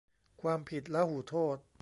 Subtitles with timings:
[0.41, 1.57] ความผิดลหุโทษ